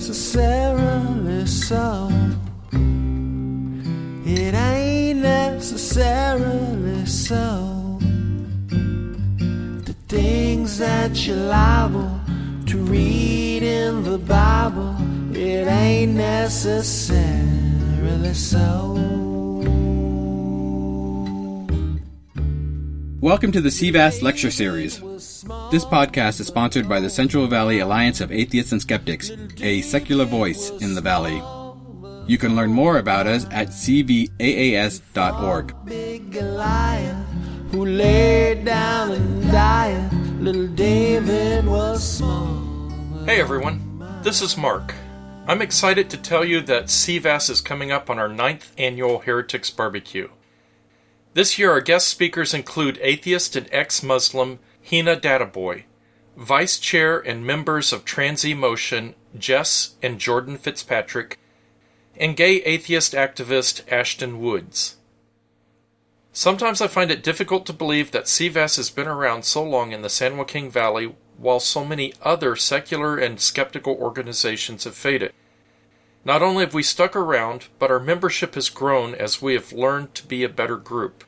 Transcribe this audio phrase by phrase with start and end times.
[0.00, 2.08] necessarily so.
[4.24, 7.98] It ain't necessarily so.
[9.84, 12.18] The things that you're liable
[12.68, 14.96] to read in the Bible,
[15.36, 18.94] it ain't necessarily so.
[23.20, 25.09] Welcome to the CVAAS Lecture Series.
[25.70, 30.24] This podcast is sponsored by the Central Valley Alliance of Atheists and Skeptics, a secular
[30.24, 31.40] voice in the Valley.
[32.26, 34.34] You can learn more about us at cvaas.org.
[35.84, 37.26] Big Goliath
[37.70, 40.12] who laid down and died.
[40.40, 42.58] Little David was small.
[43.24, 44.92] Hey everyone, this is Mark.
[45.46, 49.70] I'm excited to tell you that CVAAS is coming up on our ninth annual Heretics
[49.70, 50.30] Barbecue.
[51.34, 54.58] This year, our guest speakers include atheist and ex Muslim
[54.90, 55.84] Heina Dadabhoy,
[56.36, 61.38] Vice Chair and members of Transemotion Jess and Jordan Fitzpatrick,
[62.16, 64.96] and gay atheist activist Ashton Woods.
[66.32, 70.02] Sometimes I find it difficult to believe that CVAAS has been around so long in
[70.02, 75.32] the San Joaquin Valley while so many other secular and skeptical organizations have faded.
[76.24, 80.16] Not only have we stuck around, but our membership has grown as we have learned
[80.16, 81.22] to be a better group.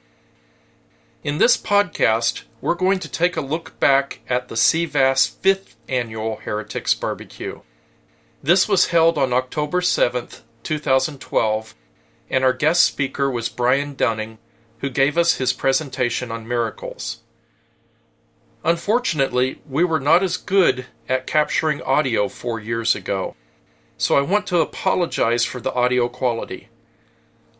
[1.23, 6.37] In this podcast, we're going to take a look back at the CVAAS fifth annual
[6.37, 7.61] Heretics Barbecue.
[8.41, 11.75] This was held on October 7th, 2012,
[12.31, 14.39] and our guest speaker was Brian Dunning,
[14.79, 17.23] who gave us his presentation on miracles.
[18.65, 23.35] Unfortunately, we were not as good at capturing audio four years ago,
[23.97, 26.69] so I want to apologize for the audio quality.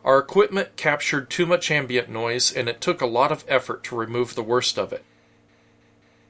[0.03, 3.95] Our equipment captured too much ambient noise, and it took a lot of effort to
[3.95, 5.05] remove the worst of it.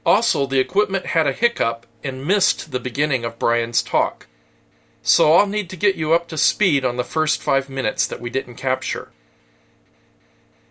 [0.06, 4.26] Also, the equipment had a hiccup and missed the beginning of Brian's talk.
[5.02, 8.20] So I'll need to get you up to speed on the first five minutes that
[8.20, 9.10] we didn't capture.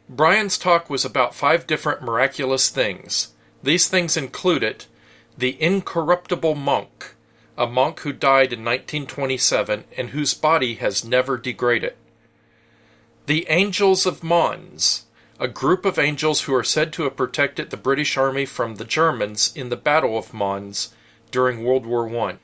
[0.08, 3.34] Brian's talk was about five different miraculous things.
[3.62, 4.86] These things included
[5.38, 7.16] the incorruptible monk,
[7.58, 11.96] a monk who died in 1927 and whose body has never degraded.
[13.26, 15.06] The Angels of Mons,
[15.40, 18.84] a group of angels who are said to have protected the British Army from the
[18.84, 20.94] Germans in the Battle of Mons
[21.32, 22.40] during World War I.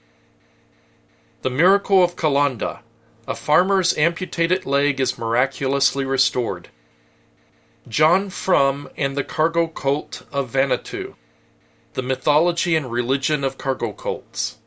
[1.42, 2.80] The Miracle of Calanda,
[3.28, 6.70] a farmer's amputated leg is miraculously restored.
[7.86, 11.16] John Frum and the Cargo Cult of Vanuatu,
[11.94, 14.60] the mythology and religion of cargo cults.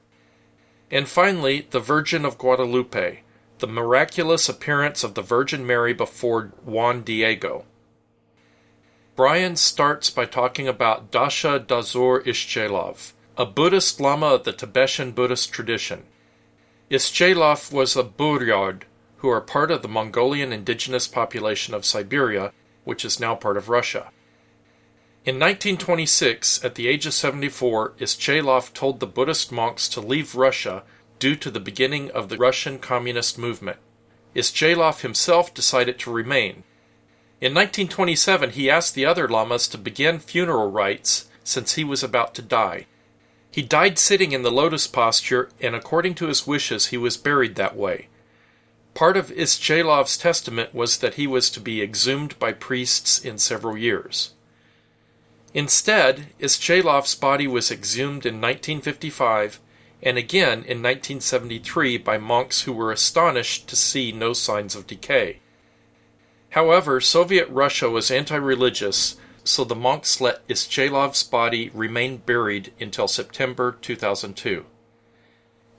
[0.90, 3.21] And finally, the Virgin of Guadalupe,
[3.62, 7.64] the miraculous appearance of the Virgin Mary before Juan Diego.
[9.14, 16.02] Brian starts by talking about Dashi-Dorzho Itigilov, a Buddhist Lama of the Tibetan Buddhist tradition.
[16.90, 18.82] Itigilov was a Buryat,
[19.18, 22.52] who are part of the Mongolian indigenous population of Siberia,
[22.82, 24.10] which is now part of Russia.
[25.24, 30.82] In 1926, at the age of 74, Ishchelov told the Buddhist monks to leave Russia
[31.22, 33.76] due to the beginning of the Russian communist movement.
[34.34, 36.64] Itigilov himself decided to remain.
[37.40, 42.34] In 1927, he asked the other lamas to begin funeral rites since he was about
[42.34, 42.86] to die.
[43.52, 47.54] He died sitting in the lotus posture, and according to his wishes, he was buried
[47.54, 48.08] that way.
[48.92, 53.78] Part of Itigilov's testament was that he was to be exhumed by priests in several
[53.78, 54.32] years.
[55.54, 59.60] Instead, Itigilov's body was exhumed in 1955
[60.02, 65.40] and again in 1973 by monks who were astonished to see no signs of decay.
[66.50, 73.08] However, Soviet Russia was anti religious, so the monks let Itigilov's body remain buried until
[73.08, 74.66] September 2002.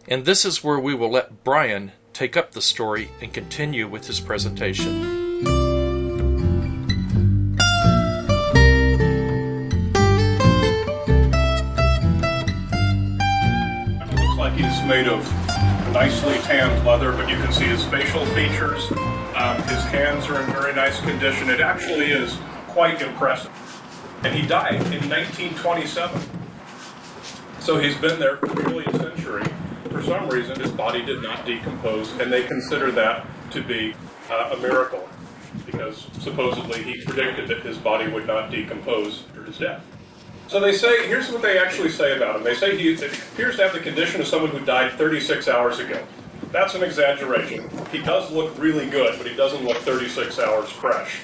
[0.07, 4.07] And this is where we will let Brian take up the story and continue with
[4.07, 5.12] his presentation.
[14.85, 15.23] Made of
[15.93, 18.91] nicely tanned leather, but you can see his facial features.
[19.35, 21.49] Um, his hands are in very nice condition.
[21.49, 22.37] It actually is
[22.67, 23.51] quite impressive.
[24.23, 26.21] And he died in 1927.
[27.59, 29.43] So he's been there for nearly a century.
[29.89, 33.93] For some reason, his body did not decompose, and they consider that to be
[34.29, 35.07] uh, a miracle
[35.65, 39.92] because supposedly he predicted that his body would not decompose after his death.
[40.47, 42.43] So they say, here's what they actually say about him.
[42.43, 46.05] They say he appears to have the condition of someone who died 36 hours ago.
[46.51, 47.69] That's an exaggeration.
[47.91, 51.21] He does look really good, but he doesn't look 36 hours fresh.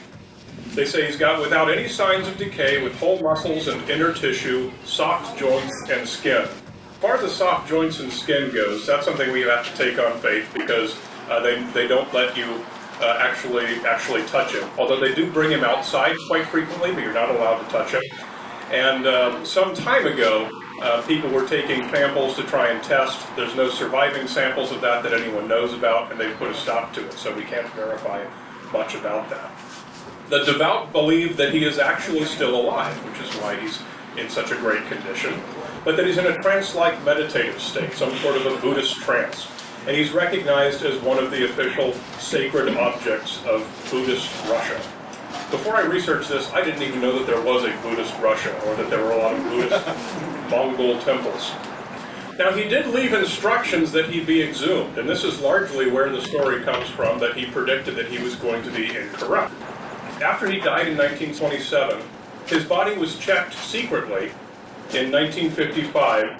[0.73, 4.71] They say he's got without any signs of decay, with whole muscles and inner tissue,
[4.85, 6.41] soft joints, and skin.
[6.43, 9.99] As far as the soft joints and skin goes, that's something we have to take
[9.99, 10.97] on faith because
[11.29, 12.63] uh, they, they don't let you
[13.01, 14.69] uh, actually actually touch him.
[14.77, 18.01] Although they do bring him outside quite frequently, but you're not allowed to touch him.
[18.71, 20.49] And um, some time ago,
[20.81, 23.25] uh, people were taking samples to try and test.
[23.35, 26.93] There's no surviving samples of that that anyone knows about, and they've put a stop
[26.93, 28.25] to it, so we can't verify
[28.71, 29.51] much about that.
[30.29, 33.81] The devout believe that he is actually still alive, which is why he's
[34.15, 35.41] in such a great condition,
[35.83, 39.47] but that he's in a trance like meditative state, some sort of a Buddhist trance.
[39.87, 44.79] And he's recognized as one of the official sacred objects of Buddhist Russia.
[45.51, 48.75] Before I researched this, I didn't even know that there was a Buddhist Russia or
[48.75, 49.87] that there were a lot of Buddhist
[50.51, 51.51] Mongol temples.
[52.37, 56.21] Now, he did leave instructions that he be exhumed, and this is largely where the
[56.21, 59.51] story comes from that he predicted that he was going to be incorrupt.
[60.21, 61.99] After he died in 1927,
[62.45, 64.31] his body was checked secretly
[64.93, 66.39] in 1955.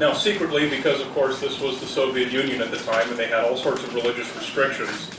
[0.00, 3.28] Now, secretly, because of course this was the Soviet Union at the time, and they
[3.28, 5.10] had all sorts of religious restrictions,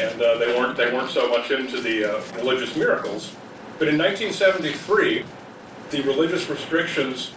[0.00, 3.34] and uh, they weren't they weren't so much into the uh, religious miracles.
[3.78, 5.24] But in 1973,
[5.90, 7.32] the religious restrictions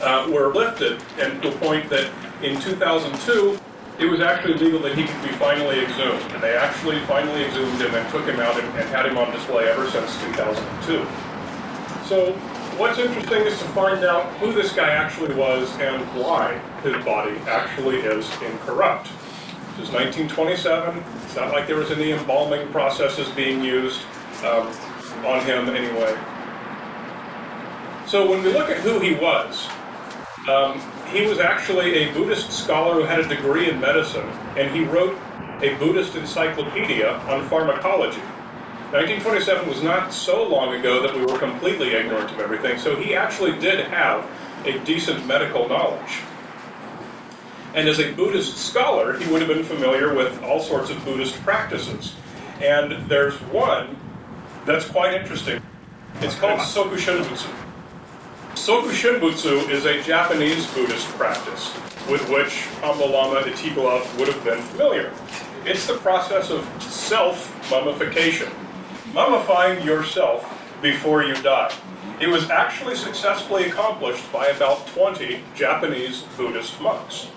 [0.00, 2.10] uh, were lifted, and to the point that
[2.42, 3.58] in 2002,
[3.98, 6.22] it was actually legal that he could be finally exhumed.
[6.32, 9.32] And they actually finally exhumed him and took him out and, and had him on
[9.32, 11.04] display ever since 2002.
[12.06, 12.32] So
[12.78, 17.36] what's interesting is to find out who this guy actually was and why his body
[17.48, 19.08] actually is incorrupt.
[19.78, 21.04] This is 1927.
[21.22, 24.00] It's not like there was any embalming processes being used
[24.42, 24.66] um,
[25.24, 26.18] on him anyway.
[28.04, 29.68] So when we look at who he was,
[30.50, 30.82] um,
[31.12, 35.16] he was actually a Buddhist scholar who had a degree in medicine, and he wrote
[35.62, 38.18] a Buddhist encyclopedia on pharmacology.
[38.90, 43.14] 1927 was not so long ago that we were completely ignorant of everything, so he
[43.14, 44.28] actually did have
[44.64, 46.18] a decent medical knowledge.
[47.74, 51.40] And as a Buddhist scholar, he would have been familiar with all sorts of Buddhist
[51.42, 52.14] practices.
[52.60, 53.96] And there's one
[54.64, 55.62] that's quite interesting.
[56.20, 57.54] It's called Soku Shinbutsu.
[58.54, 61.72] Soku Shinbutsu is a Japanese Buddhist practice
[62.10, 65.12] with which Khambo Lama Itigilov would have been familiar.
[65.64, 68.50] It's the process of self mummification,
[69.12, 70.44] mummifying yourself
[70.82, 71.72] before you die.
[72.20, 77.28] It was actually successfully accomplished by about 20 Japanese Buddhist monks.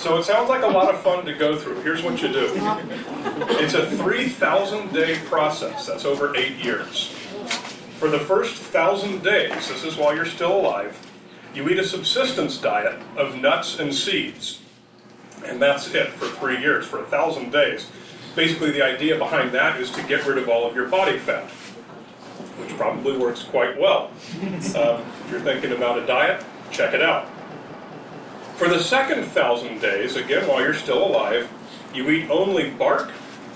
[0.00, 1.82] So it sounds like a lot of fun to go through.
[1.82, 2.50] Here's what you do
[3.62, 7.08] it's a 3,000 day process, that's over eight years.
[7.98, 10.98] For the first thousand days, this is while you're still alive,
[11.54, 14.62] you eat a subsistence diet of nuts and seeds.
[15.44, 17.86] And that's it for three years, for a thousand days.
[18.34, 21.50] Basically, the idea behind that is to get rid of all of your body fat,
[22.56, 24.10] which probably works quite well.
[24.40, 27.28] Um, if you're thinking about a diet, check it out.
[28.60, 31.50] For the second thousand days, again while you're still alive,
[31.94, 33.10] you eat only bark,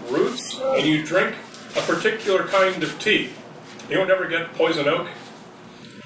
[0.09, 1.37] roots, and you drink
[1.77, 3.29] a particular kind of tea.
[3.91, 5.07] You don't ever get poison oak?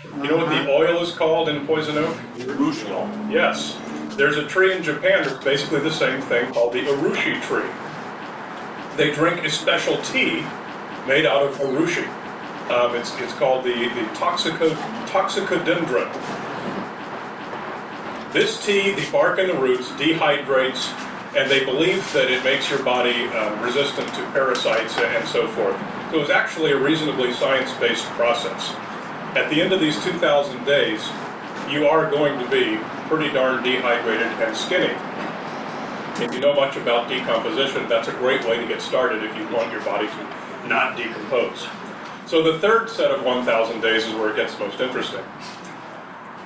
[0.03, 2.17] You know what the oil is called in poison oak?
[2.39, 3.33] Urushi.
[3.33, 3.79] Yes.
[4.17, 7.71] There's a tree in Japan that's basically the same thing called the urushi tree.
[8.97, 10.44] They drink a special tea
[11.06, 12.05] made out of urushi.
[12.69, 14.71] Um, it's, it's called the, the toxico,
[15.06, 16.47] toxicodendron.
[18.32, 20.93] This tea, the bark and the roots, dehydrates,
[21.35, 25.77] and they believe that it makes your body um, resistant to parasites and so forth.
[26.11, 28.75] So it's actually a reasonably science based process.
[29.35, 31.08] At the end of these 2,000 days,
[31.70, 34.94] you are going to be pretty darn dehydrated and skinny.
[36.23, 39.49] If you know much about decomposition, that's a great way to get started if you
[39.55, 41.67] want your body to not decompose.
[42.27, 45.25] So the third set of 1,000 days is where it gets most interesting.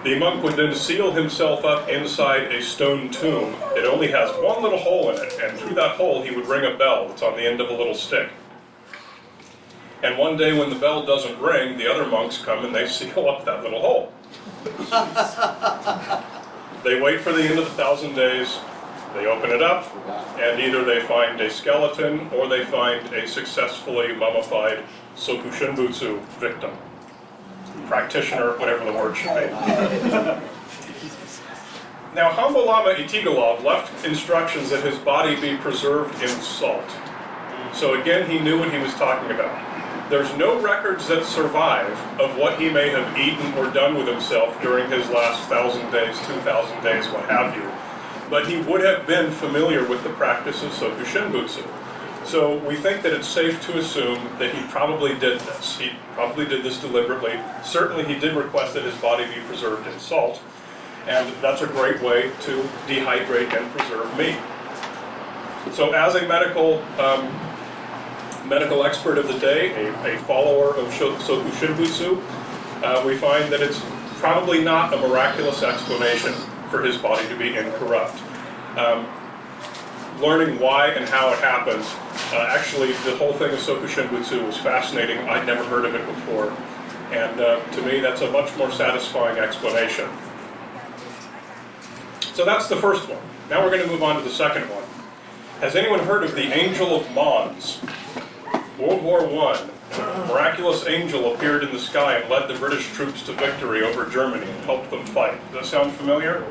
[0.04, 3.54] The monk would then seal himself up inside a stone tomb.
[3.76, 6.64] It only has one little hole in it, and through that hole he would ring
[6.64, 8.28] a bell that's on the end of a little stick.
[10.02, 13.28] And one day when the bell doesn't ring, the other monks come and they seal
[13.28, 14.12] up that little hole.
[16.82, 18.58] they wait for the end of the thousand days,
[19.14, 19.86] they open it up,
[20.36, 24.82] and either they find a skeleton or they find a successfully mummified
[25.14, 26.72] Soku Shinbutsu victim
[27.92, 29.46] practitioner, whatever the word should be.
[32.14, 36.90] now, Khambo Lama Itigilov left instructions that his body be preserved in salt.
[37.74, 40.08] So again, he knew what he was talking about.
[40.08, 44.58] There's no records that survive of what he may have eaten or done with himself
[44.62, 47.70] during his last thousand days, two thousand days, what have you.
[48.30, 51.81] But he would have been familiar with the practice of Soku Shinbutsu.
[52.24, 55.78] So we think that it's safe to assume that he probably did this.
[55.78, 57.38] He probably did this deliberately.
[57.64, 60.40] Certainly he did request that his body be preserved in salt.
[61.06, 64.36] and that's a great way to dehydrate and preserve meat.
[65.74, 67.28] So, as a medical um,
[68.48, 72.22] medical expert of the day, a, a follower of Soku Shinbutsu,
[72.82, 73.80] uh, we find that it's
[74.18, 76.32] probably not a miraculous explanation
[76.70, 78.20] for his body to be incorrupt.
[78.76, 79.06] Um,
[80.22, 81.84] learning why and how it happens,
[82.32, 85.18] uh, actually, the whole thing of Soku Shinbutsu was fascinating.
[85.28, 86.56] I'd never heard of it before.
[87.10, 90.08] And uh, to me, that's a much more satisfying explanation.
[92.32, 93.20] So that's the first one.
[93.50, 94.84] Now we're going to move on to the second one.
[95.60, 97.80] Has anyone heard of the Angel of Mons?
[98.78, 103.22] World War I, a miraculous angel appeared in the sky and led the British troops
[103.26, 105.38] to victory over Germany and helped them fight.
[105.52, 106.44] Does that sound familiar?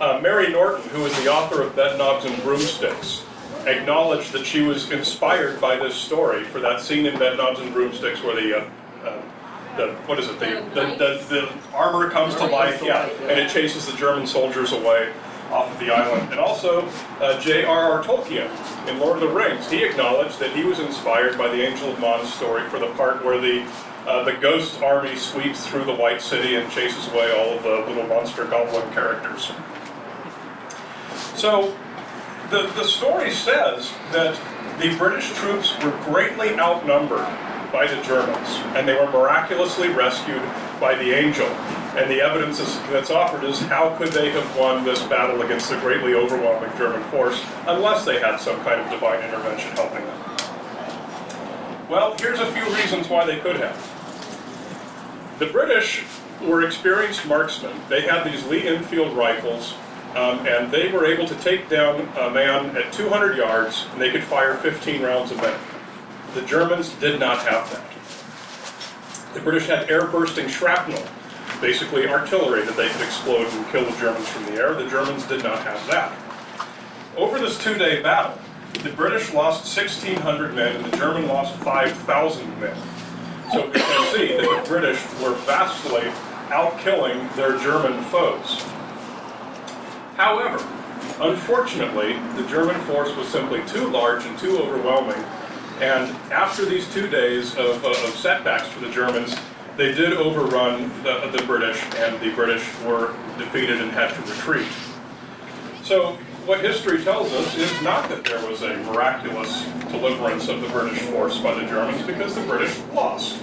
[0.00, 3.22] Uh, Mary Norton, who is the author of Bedknobs and Broomsticks,
[3.66, 8.22] acknowledged that she was inspired by this story for that scene in Bedknobs and Broomsticks
[8.22, 8.70] where the, uh,
[9.04, 9.22] uh,
[9.76, 13.50] the what is it, the, the, the, the armor comes to life, yeah, and it
[13.50, 15.12] chases the German soldiers away
[15.50, 16.30] off of the island.
[16.30, 16.88] And also,
[17.20, 18.02] uh, J.R.R.
[18.02, 18.48] Tolkien
[18.88, 22.00] in Lord of the Rings, he acknowledged that he was inspired by the Angel of
[22.00, 23.70] Mons story for the part where the
[24.06, 27.92] uh, the ghost army sweeps through the White City and chases away all of the
[27.92, 29.52] little monster goblin characters.
[31.36, 31.76] So,
[32.50, 34.38] the, the story says that
[34.80, 37.26] the British troops were greatly outnumbered
[37.72, 40.42] by the Germans, and they were miraculously rescued
[40.80, 41.46] by the angel.
[41.96, 42.58] And the evidence
[42.90, 47.02] that's offered is how could they have won this battle against a greatly overwhelming German
[47.10, 50.20] force unless they had some kind of divine intervention helping them?
[51.88, 53.76] Well, here's a few reasons why they could have.
[55.40, 56.04] The British
[56.42, 57.76] were experienced marksmen.
[57.88, 59.74] They had these Lee Enfield rifles,
[60.16, 64.10] um, and they were able to take down a man at 200 yards, and they
[64.10, 65.60] could fire 15 rounds a minute.
[66.34, 69.34] The Germans did not have that.
[69.34, 71.02] The British had air bursting shrapnel,
[71.60, 74.74] basically artillery that they could explode and kill the Germans from the air.
[74.74, 76.12] The Germans did not have that.
[77.16, 78.36] Over this two day battle,
[78.82, 82.76] the British lost 1,600 men and the German lost 5,000 men.
[83.52, 86.10] So we can see that the British were vastly
[86.48, 88.64] outkilling their German foes.
[90.20, 90.62] However,
[91.18, 95.16] unfortunately, the German force was simply too large and too overwhelming.
[95.80, 99.34] And after these two days of, uh, of setbacks for the Germans,
[99.78, 104.68] they did overrun the, the British, and the British were defeated and had to retreat.
[105.84, 110.68] So, what history tells us is not that there was a miraculous deliverance of the
[110.68, 113.40] British force by the Germans, because the British lost.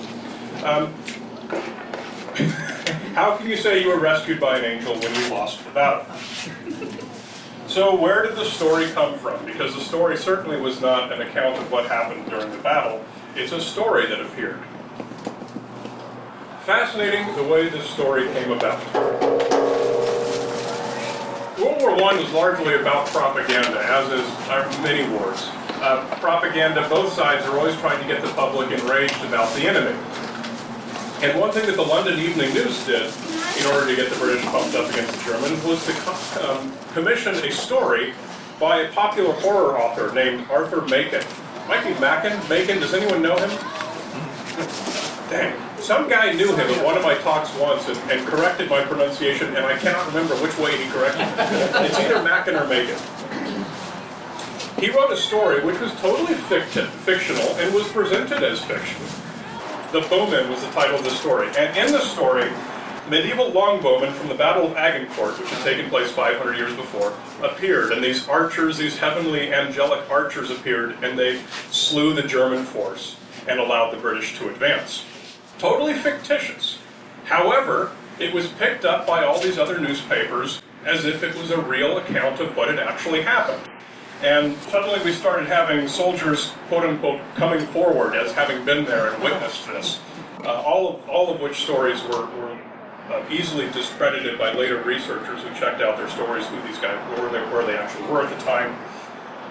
[0.63, 0.93] Um,
[3.17, 6.05] how can you say you were rescued by an angel when you lost the battle?
[7.67, 9.45] So, where did the story come from?
[9.45, 13.03] Because the story certainly was not an account of what happened during the battle,
[13.36, 14.59] it's a story that appeared.
[16.63, 18.81] Fascinating the way this story came about.
[21.59, 25.50] World War I was largely about propaganda, as is many wars.
[25.81, 29.97] Uh, propaganda, both sides are always trying to get the public enraged about the enemy.
[31.21, 33.12] And one thing that the London Evening News did
[33.59, 37.35] in order to get the British pumped up against the Germans was to um, commission
[37.35, 38.13] a story
[38.59, 40.81] by a popular horror author named Arthur.
[40.81, 41.11] Might
[41.83, 42.37] be Mackin?
[42.49, 42.79] Macon?
[42.79, 43.49] Does anyone know him?
[45.29, 45.55] Dang.
[45.79, 49.47] Some guy knew him at one of my talks once and, and corrected my pronunciation,
[49.55, 51.85] and I cannot remember which way he corrected it.
[51.85, 52.97] It's either Mackin or Macon.
[54.79, 59.01] He wrote a story which was totally fiction, fictional and was presented as fiction.
[59.91, 61.47] The Bowmen was the title of the story.
[61.57, 62.51] And in the story,
[63.09, 67.91] medieval longbowmen from the Battle of Agincourt, which had taken place 500 years before, appeared.
[67.91, 73.59] And these archers, these heavenly angelic archers appeared, and they slew the German force and
[73.59, 75.05] allowed the British to advance.
[75.57, 76.79] Totally fictitious.
[77.25, 81.61] However, it was picked up by all these other newspapers as if it was a
[81.61, 83.61] real account of what had actually happened.
[84.21, 89.23] And suddenly we started having soldiers, quote unquote, coming forward as having been there and
[89.23, 89.99] witnessed this.
[90.43, 92.56] Uh, all, of, all of which stories were, were
[93.09, 97.29] uh, easily discredited by later researchers who checked out their stories, who these guys were,
[97.29, 98.77] they, where they actually were at the time.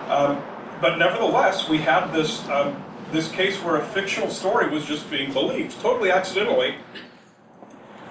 [0.09, 0.43] Um,
[0.81, 2.83] but nevertheless, we had this, um,
[3.13, 6.77] this case where a fictional story was just being believed, totally accidentally.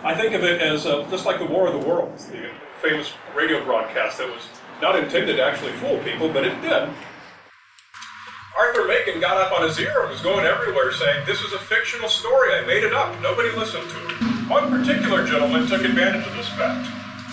[0.04, 2.50] I think of it as uh, just like the War of the Worlds, the
[2.82, 4.48] famous radio broadcast that was
[4.82, 6.90] not intended to actually fool people, but it did.
[8.58, 11.60] Arthur Machen got up on his ear and was going everywhere saying, This is a
[11.60, 14.35] fictional story, I made it up, nobody listened to it.
[14.48, 16.88] One particular gentleman took advantage of this fact.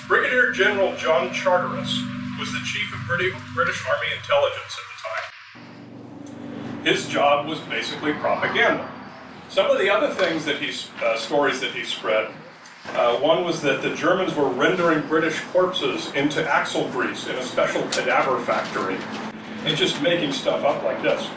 [0.09, 2.03] Brigadier General John Charteris
[2.39, 5.61] was the chief of British Army intelligence at the
[6.65, 6.85] time.
[6.87, 8.91] His job was basically propaganda.
[9.51, 10.73] Some of the other things that he,
[11.05, 12.33] uh, stories that he spread
[12.95, 17.43] Uh, one was that the Germans were rendering British corpses into axle grease in a
[17.43, 18.99] special cadaver factory
[19.65, 21.29] and just making stuff up like this.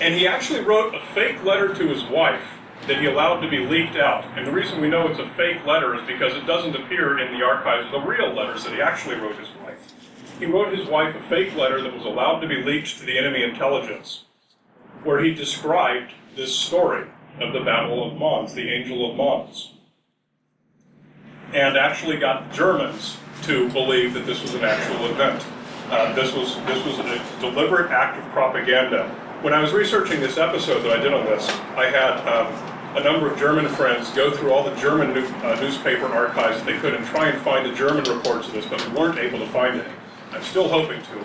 [0.00, 2.44] And he actually wrote a fake letter to his wife
[2.86, 4.24] that he allowed to be leaked out.
[4.36, 7.36] And the reason we know it's a fake letter is because it doesn't appear in
[7.36, 9.92] the archives of the real letters that he actually wrote his wife.
[10.38, 13.18] He wrote his wife a fake letter that was allowed to be leaked to the
[13.18, 14.24] enemy intelligence,
[15.02, 17.08] where he described this story
[17.40, 19.72] of the Battle of Mons, the Angel of Mons,
[21.52, 25.44] and actually got Germans to believe that this was an actual event.
[25.90, 29.14] Uh, this was this was a deliberate act of propaganda.
[29.46, 32.52] When I was researching this episode that I did on this, I had um,
[32.96, 36.66] a number of German friends go through all the German new, uh, newspaper archives that
[36.66, 39.38] they could and try and find the German reports of this, but we weren't able
[39.38, 39.94] to find any.
[40.32, 41.20] I'm still hoping to,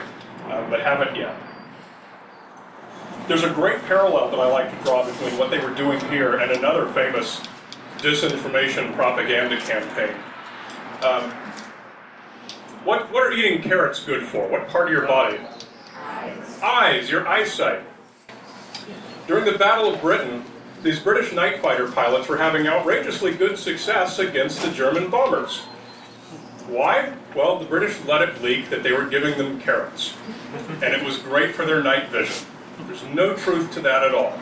[0.53, 1.35] uh, but haven't yet.
[3.27, 6.35] There's a great parallel that I like to draw between what they were doing here
[6.35, 7.41] and another famous
[7.97, 10.15] disinformation propaganda campaign.
[11.01, 11.31] Um,
[12.83, 14.47] what, what are eating carrots good for?
[14.47, 15.39] What part of your body?
[15.95, 16.59] Eyes.
[16.61, 17.81] Eyes, your eyesight.
[19.31, 20.43] During the Battle of Britain,
[20.83, 25.59] these British night fighter pilots were having outrageously good success against the German bombers.
[26.67, 27.13] Why?
[27.33, 30.15] Well, the British let it leak that they were giving them carrots,
[30.81, 32.45] and it was great for their night vision.
[32.87, 34.37] There's no truth to that at all.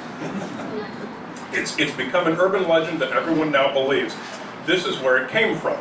[1.52, 4.16] It's, it's become an urban legend that everyone now believes.
[4.66, 5.78] This is where it came from.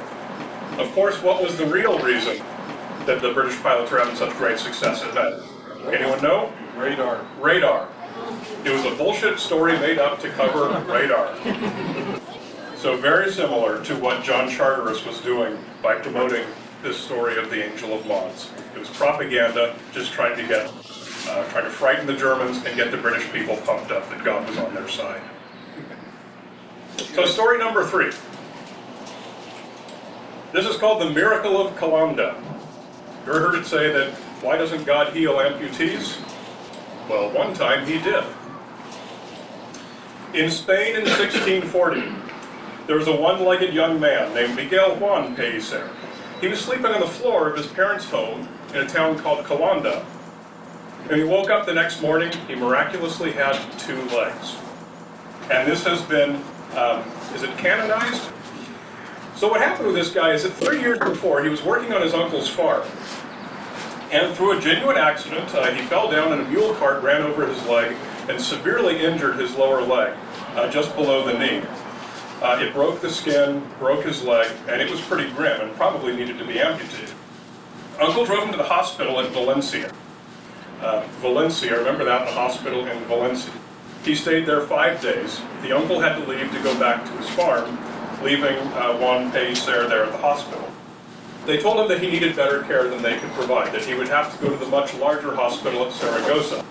[0.78, 2.42] Of course, what was the real reason
[3.06, 5.42] that the British pilots were having such great success at that?
[5.94, 6.52] Anyone know?
[6.76, 7.24] Radar.
[7.40, 7.88] Radar.
[8.64, 11.34] It was a bullshit story made up to cover radar.
[12.76, 16.46] So very similar to what John Charteris was doing by promoting
[16.82, 18.50] this story of the Angel of Mons.
[18.74, 20.66] It was propaganda, just trying to get,
[21.28, 24.48] uh, trying to frighten the Germans and get the British people pumped up that God
[24.48, 25.20] was on their side.
[27.14, 28.12] So story number three.
[30.52, 32.40] This is called the miracle of Calanda.
[33.26, 36.16] You ever heard it say that why doesn't God heal amputees?
[37.08, 38.22] Well, one time he did.
[40.34, 42.04] In Spain in 1640,
[42.86, 45.88] there was a one-legged young man named Miguel Juan Pellicer.
[46.42, 50.04] He was sleeping on the floor of his parents' home in a town called Calanda.
[51.08, 54.56] And he woke up the next morning, he miraculously had two legs.
[55.50, 56.42] And this has been,
[56.76, 57.02] um,
[57.34, 58.30] is it canonized?
[59.34, 62.02] So what happened with this guy is that three years before, he was working on
[62.02, 62.86] his uncle's farm.
[64.10, 67.46] And through a genuine accident, uh, he fell down and a mule cart ran over
[67.46, 67.94] his leg
[68.28, 70.16] and severely injured his lower leg,
[70.54, 71.62] uh, just below the knee.
[72.40, 76.16] Uh, it broke the skin, broke his leg, and it was pretty grim and probably
[76.16, 77.14] needed to be amputated.
[78.00, 79.92] Uncle drove him to the hospital in Valencia.
[80.80, 83.52] Uh, Valencia, remember that, the hospital in Valencia.
[84.04, 85.40] He stayed there five days.
[85.62, 87.76] The uncle had to leave to go back to his farm,
[88.22, 90.67] leaving uh, Juan Pellicer there at the hospital.
[91.48, 94.08] They told him that he needed better care than they could provide, that he would
[94.08, 96.62] have to go to the much larger hospital at Saragossa.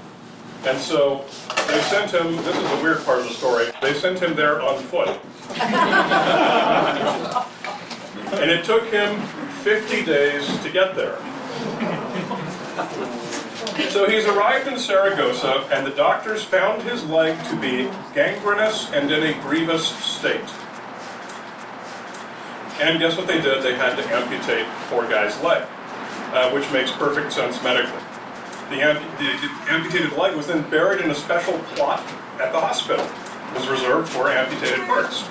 [0.68, 1.26] And so
[1.66, 4.62] they sent him, this is the weird part of the story, they sent him there
[4.62, 5.10] on foot.
[8.40, 9.20] and it took him
[9.64, 11.18] 50 days to get there.
[13.90, 19.10] So he's arrived in Saragossa, and the doctors found his leg to be gangrenous and
[19.10, 20.48] in a grievous state.
[22.80, 23.64] And guess what they did?
[23.64, 25.64] They had to amputate poor guy's leg,
[26.32, 28.00] uh, which makes perfect sense medically.
[28.70, 32.02] The, amp- the, the, amputated leg was then buried in a special plot
[32.40, 33.04] at the hospital.
[33.04, 35.26] It was reserved for amputated parts.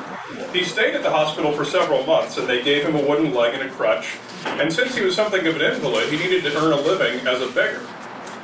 [0.52, 3.54] He stayed at the hospital for several months, and they gave him a wooden leg
[3.54, 4.16] and a crutch.
[4.44, 7.42] And since he was something of an invalid, he needed to earn a living as
[7.42, 7.86] a beggar.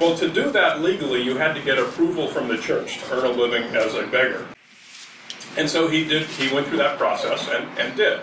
[0.01, 3.25] Well, to do that legally, you had to get approval from the church to earn
[3.25, 4.47] a living as a beggar.
[5.57, 6.27] And so he did.
[6.27, 8.21] He went through that process and, and did.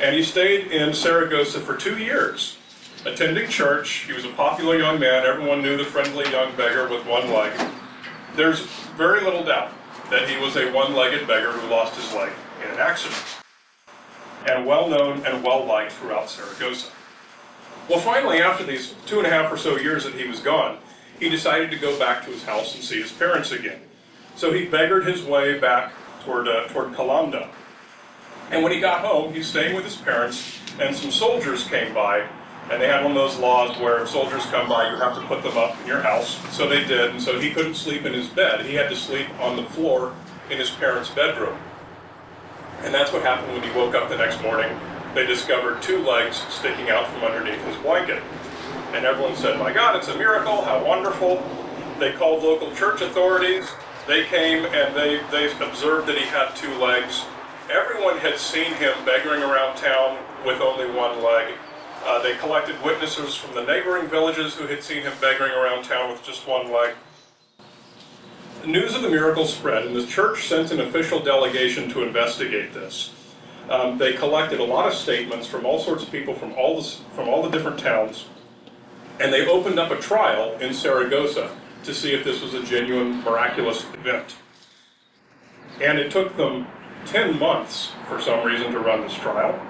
[0.00, 2.58] And he stayed in Saragossa for two years,
[3.06, 4.04] attending church.
[4.06, 5.24] He was a popular young man.
[5.24, 7.52] Everyone knew the friendly young beggar with one leg.
[8.34, 8.60] There's
[8.96, 9.72] very little doubt
[10.10, 12.32] that he was a one legged beggar who lost his leg
[12.64, 13.22] in an accident.
[14.46, 16.90] And well known and well liked throughout Saragossa.
[17.88, 20.78] Well, finally, after these two and a half or so years that he was gone,
[21.18, 23.80] he decided to go back to his house and see his parents again.
[24.34, 25.92] So he beggared his way back
[26.24, 27.48] toward, uh, toward Calanda.
[28.50, 32.26] And when he got home, he's staying with his parents, and some soldiers came by,
[32.70, 35.22] and they had one of those laws where if soldiers come by, you have to
[35.22, 36.38] put them up in your house.
[36.54, 38.64] So they did, and so he couldn't sleep in his bed.
[38.66, 40.14] He had to sleep on the floor
[40.50, 41.58] in his parents' bedroom.
[42.82, 44.76] And that's what happened when he woke up the next morning.
[45.14, 48.22] They discovered two legs sticking out from underneath his blanket.
[48.92, 51.42] And everyone said, My God, it's a miracle, how wonderful.
[51.98, 53.70] They called local church authorities.
[54.06, 57.24] They came and they, they observed that he had two legs.
[57.70, 61.54] Everyone had seen him begging around town with only one leg.
[62.04, 66.10] Uh, they collected witnesses from the neighboring villages who had seen him begging around town
[66.10, 66.94] with just one leg.
[68.62, 72.74] The news of the miracle spread, and the church sent an official delegation to investigate
[72.74, 73.12] this.
[73.70, 76.88] Um, they collected a lot of statements from all sorts of people from all the,
[77.14, 78.26] from all the different towns,
[79.20, 83.22] and they opened up a trial in Saragossa to see if this was a genuine
[83.22, 84.34] miraculous event.
[85.80, 86.66] And it took them
[87.06, 89.60] 10 months, for some reason, to run this trial,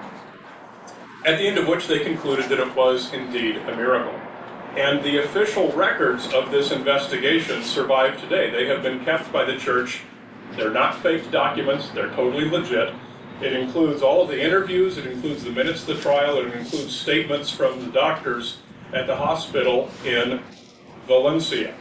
[1.25, 4.19] at the end of which they concluded that it was indeed a miracle.
[4.75, 8.49] And the official records of this investigation survive today.
[8.49, 10.01] They have been kept by the church.
[10.55, 12.93] They're not fake documents, they're totally legit.
[13.41, 16.95] It includes all of the interviews, it includes the minutes of the trial, it includes
[16.95, 18.57] statements from the doctors
[18.93, 20.41] at the hospital in
[21.07, 21.73] Valencia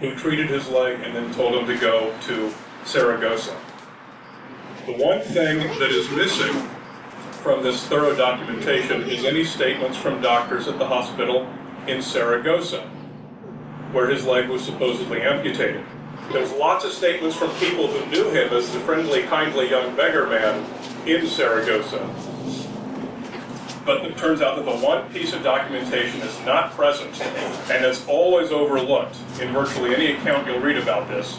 [0.00, 2.52] who treated his leg and then told him to go to
[2.84, 3.56] Saragossa.
[4.88, 6.54] The one thing that is missing
[7.42, 11.46] from this thorough documentation is any statements from doctors at the hospital
[11.86, 12.80] in Saragossa,
[13.92, 15.84] where his leg was supposedly amputated.
[16.32, 20.26] There's lots of statements from people who knew him as the friendly, kindly young beggar
[20.26, 20.64] man
[21.06, 22.08] in Saragossa.
[23.84, 27.20] But it turns out that the one piece of documentation is not present,
[27.70, 31.38] and it's always overlooked in virtually any account you'll read about this,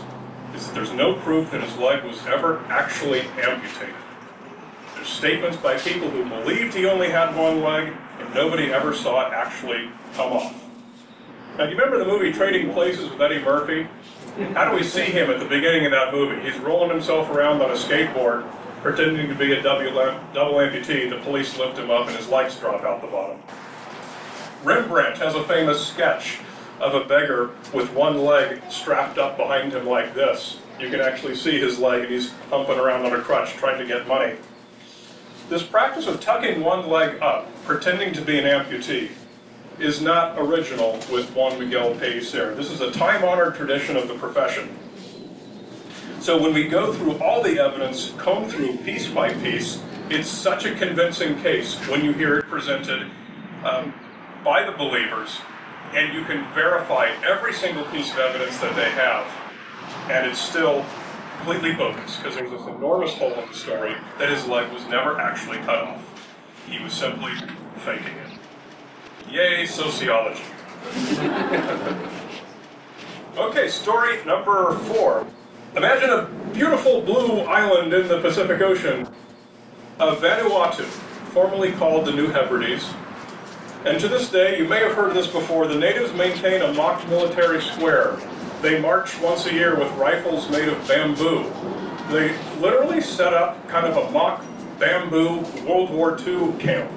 [0.55, 3.95] is that there's no proof that his leg was ever actually amputated.
[4.95, 9.27] There's statements by people who believed he only had one leg, and nobody ever saw
[9.27, 10.65] it actually come off.
[11.57, 13.87] Now, do you remember the movie Trading Places with Eddie Murphy?
[14.53, 16.41] How do we see him at the beginning of that movie?
[16.41, 18.49] He's rolling himself around on a skateboard,
[18.81, 21.09] pretending to be a double, amputee.
[21.09, 23.39] The police lift him up, and his legs drop out the bottom.
[24.63, 26.39] Rembrandt has a famous sketch
[26.79, 30.59] of a beggar with one leg strapped up behind him like this.
[30.79, 33.85] You can actually see his leg, and he's humping around on a crutch trying to
[33.85, 34.35] get money.
[35.49, 39.09] This practice of tucking one leg up, pretending to be an amputee,
[39.79, 42.55] is not original with Juan Miguel Pellicer.
[42.55, 44.77] This is a time-honored tradition of the profession.
[46.19, 50.65] So when we go through all the evidence, comb through piece by piece, it's such
[50.65, 53.09] a convincing case when you hear it presented
[53.63, 53.93] um,
[54.43, 55.39] by the believers,
[55.93, 59.25] and you can verify every single piece of evidence that they have,
[60.09, 60.85] and it's still
[61.37, 65.19] completely bogus because there's this enormous hole in the story that his leg was never
[65.19, 66.31] actually cut off.
[66.67, 67.31] He was simply
[67.77, 69.31] faking it.
[69.31, 70.43] Yay, sociology.
[73.37, 75.25] okay, story number four.
[75.75, 79.07] Imagine a beautiful blue island in the Pacific Ocean
[79.99, 80.83] of Vanuatu,
[81.31, 82.91] formerly called the New Hebrides.
[83.85, 87.07] And to this day, you may have heard this before, the natives maintain a mock
[87.07, 88.17] military square.
[88.61, 91.49] They march once a year with rifles made of bamboo.
[92.11, 94.43] They literally set up kind of a mock
[94.79, 96.91] bamboo World War II camp.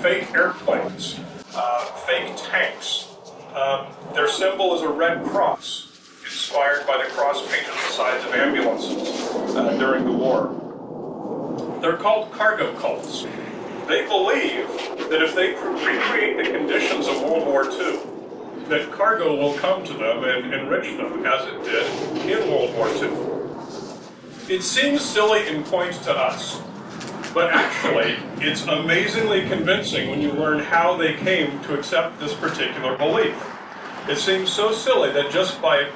[0.00, 1.20] Fake airplanes,
[1.54, 3.08] uh, fake tanks.
[3.54, 5.92] Um, their symbol is a red cross,
[6.24, 11.78] inspired by the cross painted on the sides of ambulances uh, during the war.
[11.82, 13.26] They're called cargo cults.
[13.86, 14.66] They believe
[15.10, 17.98] that if they recreate the conditions of World War II,
[18.68, 22.88] that cargo will come to them and enrich them as it did in World War
[22.88, 24.54] II.
[24.54, 26.62] It seems silly in point to us,
[27.34, 32.96] but actually, it's amazingly convincing when you learn how they came to accept this particular
[32.96, 33.36] belief.
[34.08, 35.90] It seems so silly that just by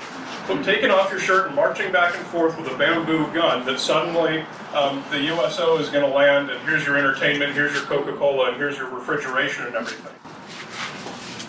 [0.56, 4.44] taking off your shirt and marching back and forth with a bamboo gun, that suddenly
[4.72, 8.48] um, the USO is going to land, and here's your entertainment, here's your Coca Cola,
[8.48, 10.14] and here's your refrigeration and everything.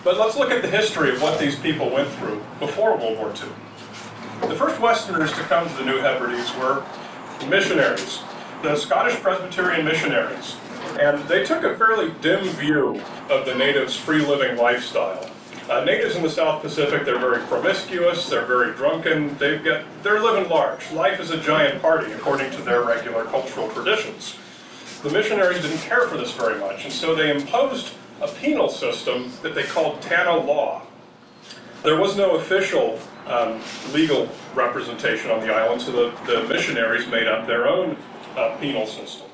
[0.04, 3.30] But let's look at the history of what these people went through before World War
[3.30, 4.50] II.
[4.50, 6.84] The first Westerners to come to the New Hebrides were
[7.48, 8.20] missionaries,
[8.64, 10.56] the Scottish Presbyterian missionaries.
[11.00, 15.30] And they took a fairly dim view of the natives' free living lifestyle.
[15.70, 20.20] Uh, natives in the South Pacific, they're very promiscuous, they're very drunken, they get, they're
[20.20, 20.92] living large.
[20.92, 24.36] Life is a giant party, according to their regular cultural traditions.
[25.04, 29.32] The missionaries didn't care for this very much, and so they imposed a penal system
[29.44, 30.82] that they called Tanna law.
[31.84, 33.62] There was no official um,
[33.94, 37.96] legal representation on the island, so the, the missionaries made up their own
[38.36, 39.28] uh, penal system.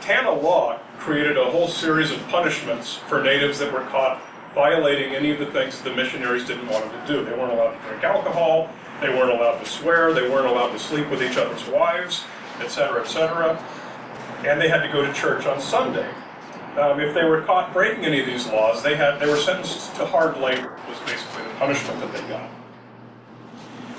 [0.00, 4.22] Tanna law created a whole series of punishments for natives that were caught
[4.54, 7.24] violating any of the things the missionaries didn't want them to do.
[7.24, 10.78] They weren't allowed to drink alcohol, they weren't allowed to swear, they weren't allowed to
[10.78, 12.24] sleep with each other's wives,
[12.60, 13.62] etc., etc.,
[14.46, 16.08] and they had to go to church on Sunday.
[16.76, 19.94] Um, if they were caught breaking any of these laws, they had they were sentenced
[19.96, 20.78] to hard labor.
[20.88, 22.50] Was basically the punishment that they got.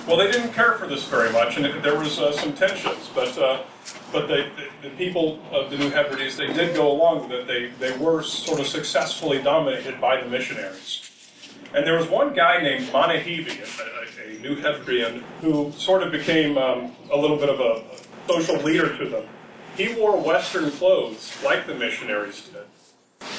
[0.07, 3.09] Well, they didn't care for this very much, and it, there was uh, some tensions.
[3.15, 3.63] But uh,
[4.11, 7.47] but they, the, the people of the New Hebrides, they did go along with it.
[7.47, 11.09] They they were sort of successfully dominated by the missionaries.
[11.73, 16.11] And there was one guy named Montehibi, a, a, a New Hebridean, who sort of
[16.11, 17.83] became um, a little bit of a
[18.27, 19.25] social leader to them.
[19.75, 22.63] He wore Western clothes like the missionaries did,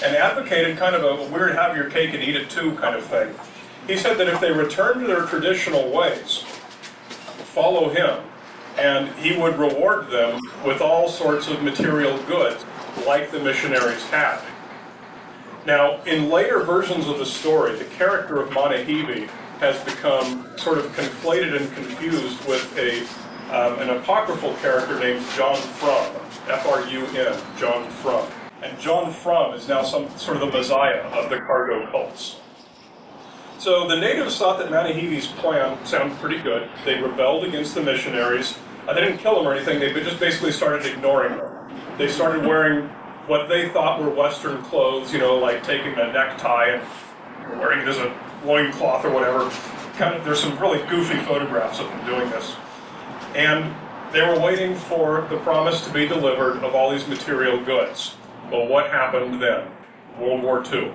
[0.02, 3.04] and advocated kind of a weird have your cake and eat it too kind of
[3.04, 3.34] thing.
[3.86, 6.44] He said that if they returned to their traditional ways,
[7.56, 8.22] follow him,
[8.76, 12.66] and he would reward them with all sorts of material goods
[13.06, 14.38] like the missionaries had.
[15.64, 20.84] Now, in later versions of the story, the character of Montehibi has become sort of
[20.94, 23.00] conflated and confused with a,
[23.50, 26.14] um, an apocryphal character named John Frum,
[26.48, 28.28] F-R-U-M, John Frum.
[28.60, 32.36] And John Frum is now some sort of the messiah of the cargo cults.
[33.58, 36.68] So the natives thought that Montehibi's plan sounded pretty good.
[36.84, 38.58] They rebelled against the missionaries.
[38.86, 41.72] Uh, they didn't kill them or anything, they just basically started ignoring them.
[41.98, 42.88] They started wearing
[43.26, 47.88] what they thought were Western clothes, you know, like taking a necktie and wearing it
[47.88, 48.14] as a
[48.44, 49.50] loincloth or whatever.
[49.96, 52.54] Kind of, there's some really goofy photographs of them doing this.
[53.34, 53.74] And
[54.12, 58.14] they were waiting for the promise to be delivered of all these material goods.
[58.52, 59.66] Well, what happened then?
[60.20, 60.94] World War II.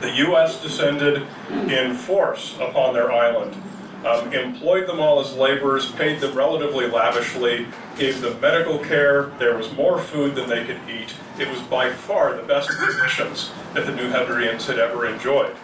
[0.00, 0.60] The U.S.
[0.62, 1.26] descended
[1.70, 3.56] in force upon their island
[4.04, 7.66] um, employed them all as laborers, paid them relatively lavishly,
[7.98, 9.32] gave them medical care.
[9.38, 11.14] There was more food than they could eat.
[11.38, 15.56] It was by far the best conditions that the New Hebrideans had ever enjoyed.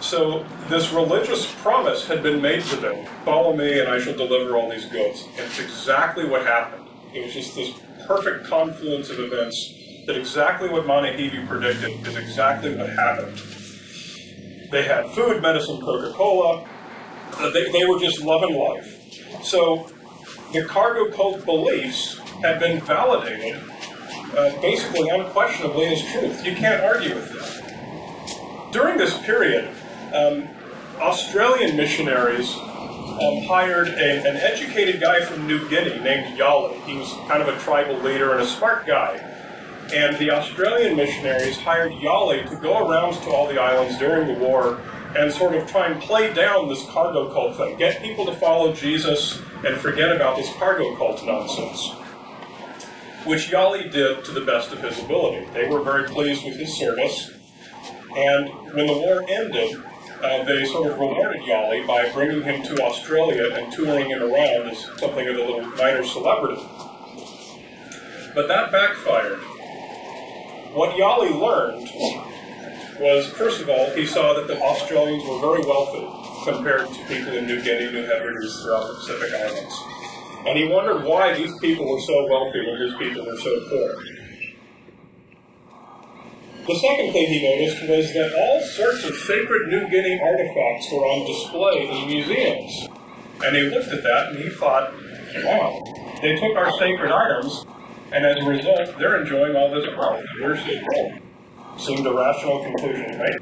[0.00, 4.56] So this religious promise had been made to them follow me and I shall deliver
[4.56, 5.24] all these goods.
[5.36, 6.86] And it's exactly what happened.
[7.14, 7.74] It was just this
[8.06, 9.74] perfect confluence of events
[10.06, 13.40] that exactly what Montehibi predicted is exactly what happened.
[14.70, 16.68] They had food, medicine, Coca Cola,
[17.34, 19.44] uh, they, they were just loving life.
[19.44, 19.90] So
[20.52, 23.62] the cargo cult beliefs had been validated
[24.36, 26.44] uh, basically unquestionably as truth.
[26.44, 27.62] You can't argue with this.
[28.72, 29.70] During this period,
[30.12, 30.48] um,
[30.98, 36.80] Australian missionaries um, hired a, an educated guy from New Guinea named Yali.
[36.84, 39.16] He was kind of a tribal leader and a smart guy.
[39.92, 44.34] And the Australian missionaries hired Yali to go around to all the islands during the
[44.34, 44.80] war
[45.16, 47.78] and sort of try and play down this cargo cult thing.
[47.78, 51.92] Get people to follow Jesus and forget about this cargo cult nonsense.
[53.24, 55.46] Which Yali did to the best of his ability.
[55.54, 57.30] They were very pleased with his service.
[58.14, 59.82] And when the war ended,
[60.22, 64.68] uh, they sort of rewarded Yali by bringing him to Australia and touring him around
[64.68, 66.62] as something of a little minor celebrity.
[68.34, 69.40] But that backfired.
[70.72, 71.88] What Yali learned
[73.00, 76.06] was, first of all, he saw that the Australians were very wealthy
[76.44, 79.74] compared to people in New Guinea, New Hebrides, throughout the Pacific Islands.
[80.46, 83.96] And he wondered why these people were so wealthy when his people were so poor.
[86.66, 91.00] The second thing he noticed was that all sorts of sacred New Guinea artifacts were
[91.00, 92.88] on display in museums.
[93.42, 94.92] And he looked at that and he thought,
[95.44, 95.82] wow,
[96.20, 97.64] they took our sacred items,
[98.12, 100.24] and as a result, they're enjoying all this wealth.
[100.40, 101.22] We're broke
[101.78, 103.38] seemed a rational conclusion, right?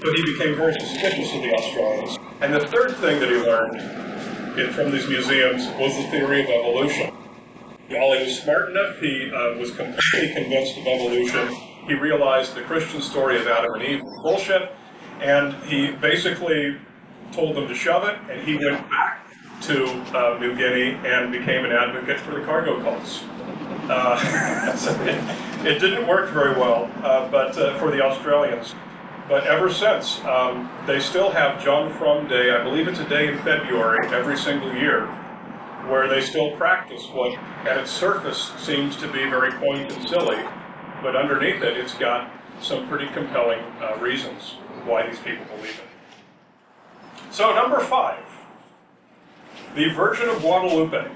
[0.00, 2.18] But he became very suspicious of the Australians.
[2.40, 7.14] And the third thing that he learned from these museums was the theory of evolution.
[7.88, 11.48] While he was smart enough, he uh, was completely convinced of evolution.
[11.86, 14.70] He realized the Christian story of Adam and Eve was bullshit,
[15.20, 16.76] and he basically
[17.32, 19.29] told them to shove it, and he went back
[19.62, 23.24] to uh, New Guinea and became an advocate for the cargo cults.
[23.88, 24.76] Uh,
[25.64, 28.74] it, it, didn't work very well, uh, but uh, for the Australians.
[29.28, 32.50] But ever since, um, they still have John Frum Day.
[32.50, 35.06] I believe it's a day in February every single year,
[35.88, 40.42] where they still practice what, at its surface, seems to be very quaint and silly,
[41.02, 47.32] but underneath it, it's got some pretty compelling uh, reasons why these people believe it.
[47.32, 48.24] So, number five,
[49.74, 51.08] the Virgin of Guadalupe.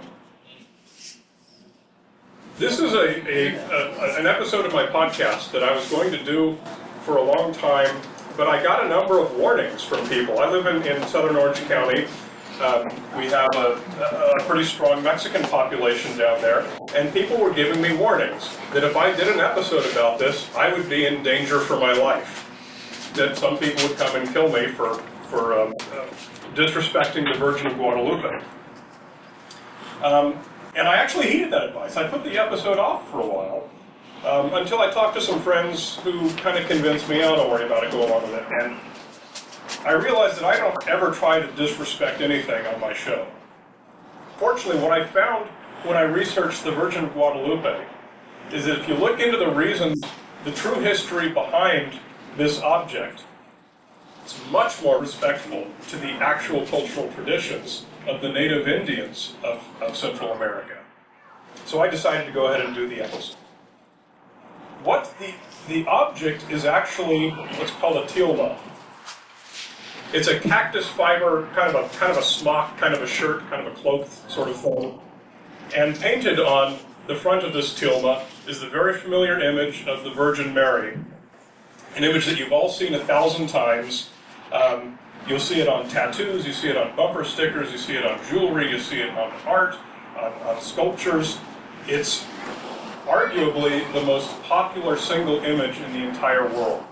[2.56, 6.22] This is a, a, a, an episode of my podcast that I was going to
[6.22, 6.56] do
[7.02, 8.00] for a long time,
[8.36, 10.38] but I got a number of warnings from people.
[10.38, 12.06] I live in, in southern Orange County.
[12.62, 12.86] Um,
[13.18, 13.82] we have a,
[14.38, 16.64] a, pretty strong Mexican population down there,
[16.94, 20.72] and people were giving me warnings that if I did an episode about this, I
[20.72, 22.48] would be in danger for my life.
[23.14, 24.94] That some people would come and kill me for,
[25.28, 26.06] for um, uh,
[26.54, 28.42] disrespecting the Virgin of Guadalupe.
[30.02, 30.38] Um,
[30.76, 31.96] and I actually heeded that advice.
[31.96, 33.70] I put the episode off for a while
[34.24, 37.64] um, until I talked to some friends who kind of convinced me, oh, don't worry
[37.64, 38.44] about it, go along with it.
[38.62, 38.76] And
[39.86, 43.26] I realized that I don't ever try to disrespect anything on my show.
[44.38, 45.48] Fortunately, what I found
[45.84, 47.86] when I researched the Virgin of Guadalupe
[48.50, 50.02] is that if you look into the reasons,
[50.44, 51.98] the true history behind
[52.36, 53.24] this object,
[54.24, 59.94] it's much more respectful to the actual cultural traditions of the native Indians of, of
[59.94, 60.78] Central America.
[61.66, 63.37] So I decided to go ahead and do the episode.
[64.82, 65.34] What the,
[65.68, 68.56] the object is actually what's called a tilma.
[70.14, 73.40] It's a cactus fiber, kind of a kind of a smock, kind of a shirt,
[73.50, 75.00] kind of a cloak sort of thing.
[75.76, 80.10] And painted on the front of this tilma is the very familiar image of the
[80.10, 80.98] Virgin Mary,
[81.96, 84.10] an image that you've all seen a thousand times.
[84.52, 88.04] Um, you'll see it on tattoos, you see it on bumper stickers, you see it
[88.04, 89.76] on jewelry, you see it on art,
[90.16, 91.38] on, on sculptures.
[91.87, 92.24] It's
[93.07, 96.85] arguably the most popular single image in the entire world.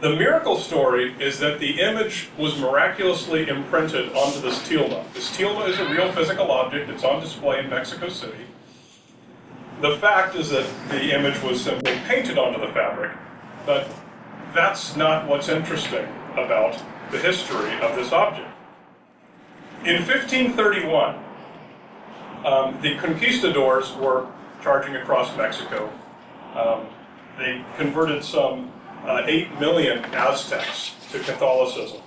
[0.00, 5.12] The miracle story is that the image was miraculously imprinted onto this tilma.
[5.12, 6.88] This tilma is a real physical object.
[6.88, 8.46] It's on display in Mexico City.
[9.80, 13.10] The fact is that the image was simply painted onto the fabric,
[13.66, 13.90] but
[14.54, 18.48] that's not what's interesting about the history of this object.
[19.84, 21.16] In 1531,
[22.44, 24.26] um, the conquistadors were
[24.62, 25.92] charging across Mexico.
[26.54, 26.86] Um,
[27.38, 28.72] they converted some
[29.04, 32.00] uh, 8 million Aztecs to Catholicism.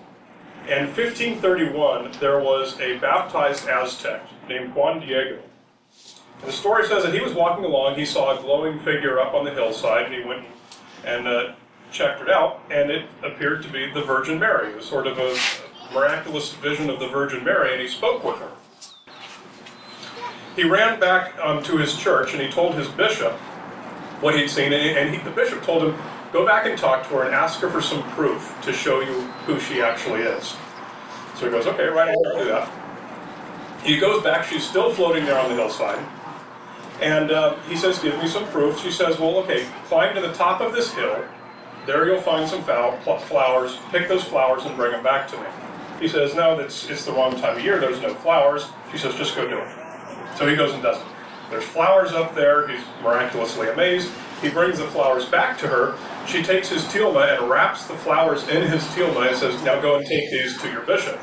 [0.67, 5.39] In 1531, there was a baptized Aztec named Juan Diego.
[6.45, 9.45] The story says that he was walking along, he saw a glowing figure up on
[9.45, 10.45] the hillside, and he went
[11.03, 11.53] and uh,
[11.91, 14.71] checked it out, and it appeared to be the Virgin Mary.
[14.71, 15.37] It was sort of a
[15.93, 18.51] miraculous vision of the Virgin Mary, and he spoke with her.
[20.55, 23.33] He ran back um, to his church and he told his bishop
[24.19, 25.95] what he'd seen, and he, the bishop told him,
[26.31, 29.21] Go back and talk to her and ask her for some proof to show you
[29.45, 30.55] who she actually is.
[31.35, 32.71] So he goes, Okay, right, I'll do that.
[33.83, 35.99] He goes back, she's still floating there on the hillside.
[37.01, 38.79] And uh, he says, Give me some proof.
[38.79, 41.23] She says, Well, okay, climb to the top of this hill.
[41.85, 43.77] There you'll find some flowers.
[43.91, 45.47] Pick those flowers and bring them back to me.
[45.99, 47.79] He says, No, it's, it's the wrong time of year.
[47.79, 48.67] There's no flowers.
[48.91, 50.37] She says, Just go do it.
[50.37, 51.07] So he goes and does it.
[51.49, 52.67] There's flowers up there.
[52.67, 54.11] He's miraculously amazed.
[54.41, 55.97] He brings the flowers back to her.
[56.27, 59.97] She takes his tilma and wraps the flowers in his tilma and says, Now go
[59.97, 61.19] and take these to your bishop.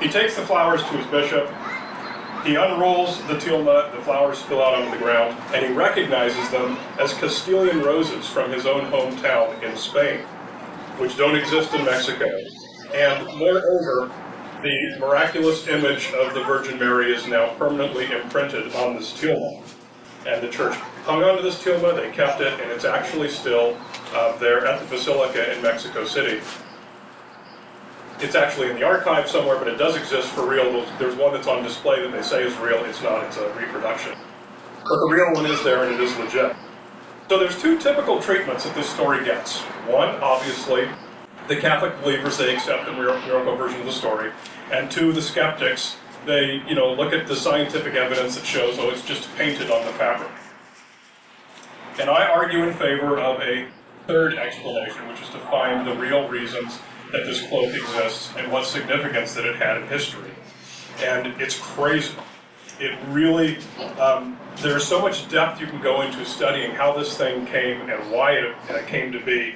[0.00, 1.50] He takes the flowers to his bishop.
[2.46, 6.78] He unrolls the tilma, the flowers spill out onto the ground, and he recognizes them
[6.96, 10.20] as Castilian roses from his own hometown in Spain,
[10.98, 12.30] which don't exist in Mexico.
[12.94, 14.12] And moreover,
[14.62, 19.64] the miraculous image of the Virgin Mary is now permanently imprinted on this tilma.
[20.24, 23.76] And the church hung onto this tilma, they kept it, and it's actually still
[24.12, 26.40] uh, there at the Basilica in Mexico City.
[28.18, 30.86] It's actually in the archive somewhere, but it does exist for real.
[30.98, 32.82] There's one that's on display that they say is real.
[32.84, 34.12] It's not, it's a reproduction.
[34.82, 36.56] But the real one is there and it is legit.
[37.28, 39.60] So there's two typical treatments that this story gets.
[39.88, 40.88] One, obviously,
[41.48, 44.32] the Catholic believers, they accept the miracle version of the story.
[44.72, 48.90] And two, the skeptics, they, you know, look at the scientific evidence that shows, oh,
[48.90, 50.30] it's just painted on the fabric.
[51.98, 53.68] And I argue in favor of a
[54.06, 56.78] third explanation, which is to find the real reasons
[57.12, 60.30] that this cloak exists and what significance that it had in history.
[61.02, 62.14] And it's crazy.
[62.78, 63.58] It really,
[63.98, 68.10] um, there's so much depth you can go into studying how this thing came and
[68.10, 69.54] why it, it came to be.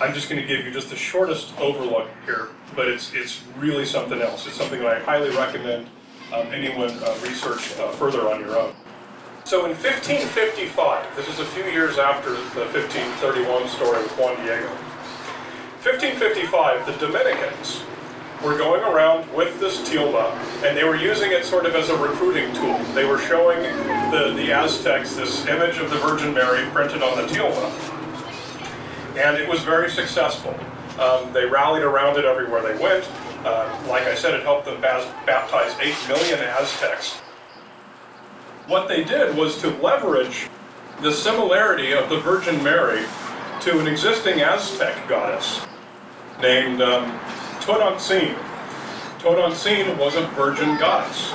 [0.00, 3.86] I'm just going to give you just the shortest overlook here, but it's it's really
[3.86, 4.46] something else.
[4.46, 5.86] It's something that I highly recommend
[6.34, 8.74] um, anyone uh, research uh, further on your own.
[9.44, 14.68] So in 1555, this is a few years after the 1531 story with Juan Diego.
[15.86, 17.84] 1555, the Dominicans
[18.42, 20.32] were going around with this tilma,
[20.64, 22.76] and they were using it sort of as a recruiting tool.
[22.92, 23.62] They were showing
[24.10, 27.70] the, the Aztecs this image of the Virgin Mary printed on the tilma,
[29.16, 30.58] and it was very successful.
[30.98, 33.08] Um, they rallied around it everywhere they went.
[33.44, 37.18] Uh, like I said, it helped them baptize 8 million Aztecs.
[38.66, 40.48] What they did was to leverage
[41.00, 43.04] the similarity of the Virgin Mary
[43.60, 45.64] to an existing Aztec goddess
[46.40, 47.18] named um.
[47.60, 48.36] Tonantzin
[49.98, 51.32] was a virgin goddess.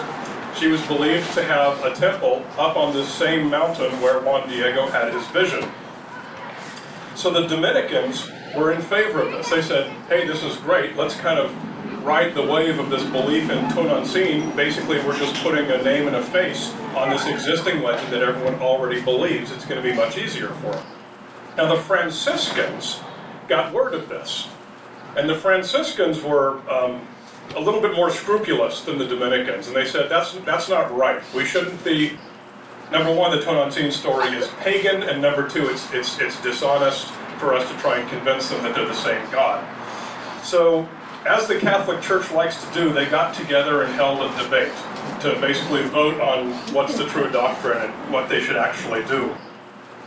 [0.58, 4.88] She was believed to have a temple up on this same mountain where Juan Diego
[4.88, 5.70] had his vision.
[7.16, 9.50] So the Dominicans were in favor of this.
[9.50, 10.96] They said, hey, this is great.
[10.96, 11.54] Let's kind of
[12.06, 14.56] ride the wave of this belief in Tonantzin.
[14.56, 18.56] Basically, we're just putting a name and a face on this existing legend that everyone
[18.62, 19.52] already believes.
[19.52, 20.86] It's going to be much easier for them.
[21.58, 23.02] Now, the Franciscans
[23.48, 24.48] got word of this.
[25.18, 27.06] And the Franciscans were um,
[27.56, 31.22] a little bit more scrupulous than the Dominicans, and they said that's that's not right.
[31.34, 32.18] We shouldn't be.
[32.92, 37.08] Number one, the Tonantzin story is pagan, and number two, it's it's it's dishonest
[37.40, 39.66] for us to try and convince them that they're the same God.
[40.44, 40.88] So,
[41.26, 44.74] as the Catholic Church likes to do, they got together and held a debate
[45.22, 49.36] to basically vote on what's the true doctrine and what they should actually do.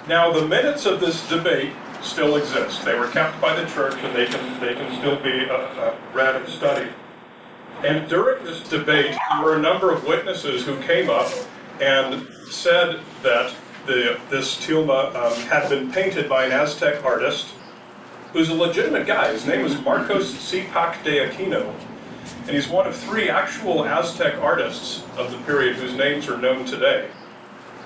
[0.09, 1.73] Now, the minutes of this debate
[2.05, 2.85] still exist.
[2.85, 5.97] They were kept by the church, and they can they can still be uh, uh,
[6.13, 6.93] read and studied.
[7.83, 11.31] And during this debate, there were a number of witnesses who came up
[11.81, 13.55] and said that
[13.87, 17.49] the, this tilma um, had been painted by an Aztec artist
[18.33, 19.33] who's a legitimate guy.
[19.33, 21.75] His name was Marcos Cipac de Aquino,
[22.47, 26.65] and he's one of three actual Aztec artists of the period whose names are known
[26.65, 27.11] today.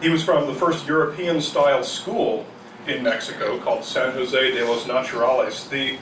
[0.00, 2.46] He was from the first European style school
[2.86, 5.68] in Mexico called San Jose de los Naturales.
[5.68, 5.98] The,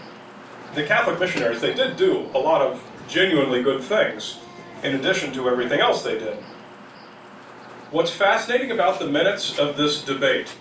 [0.74, 4.38] the Catholic missionaries, they did do a lot of genuinely good things
[4.82, 6.38] in addition to everything else they did.
[7.90, 10.54] What's fascinating about the minutes of this debate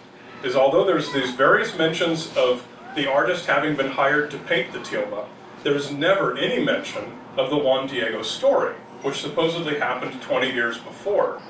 [0.43, 4.79] is although there's these various mentions of the artist having been hired to paint the
[4.79, 5.25] tilma,
[5.63, 11.41] there's never any mention of the Juan Diego story, which supposedly happened 20 years before.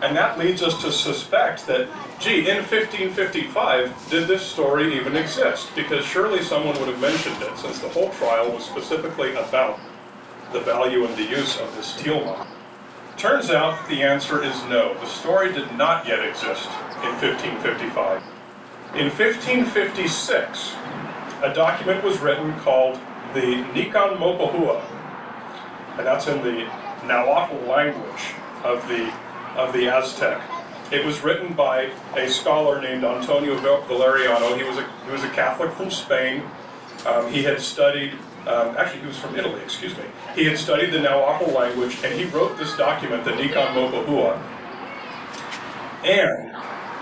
[0.00, 1.88] And that leads us to suspect that,
[2.20, 5.70] gee, in 1555, did this story even exist?
[5.74, 9.78] Because surely someone would have mentioned it, since the whole trial was specifically about
[10.52, 12.46] the value and the use of this tilma.
[13.16, 14.94] Turns out the answer is no.
[14.94, 16.66] The story did not yet exist
[17.02, 18.22] in 1555.
[18.94, 20.74] In 1556,
[21.42, 22.94] a document was written called
[23.34, 24.82] the Nican Mopohua,
[25.98, 26.64] and that's in the
[27.06, 29.12] Nahuatl language of the,
[29.56, 30.42] of the Aztec.
[30.92, 34.56] It was written by a scholar named Antonio Valeriano.
[34.56, 36.42] He was a, he was a Catholic from Spain.
[37.06, 38.14] Um, he had studied
[38.46, 40.04] um, actually, he was from Italy, excuse me.
[40.34, 44.38] He had studied the Nahuatl language, and he wrote this document, the Nican Mopohua.
[46.04, 46.54] And